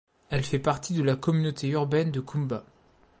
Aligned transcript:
Elle 0.31 0.41
fait 0.43 0.57
partie 0.57 0.95
de 0.95 1.03
la 1.03 1.15
communauté 1.15 1.67
urbaine 1.67 2.09
de 2.09 2.21
Kumba. 2.21 2.65